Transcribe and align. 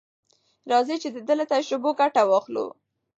راځئ 0.71 0.95
چې 1.03 1.09
د 1.15 1.17
ده 1.27 1.33
له 1.39 1.45
تجربو 1.53 1.89
ګټه 2.01 2.21
واخلو. 2.25 2.65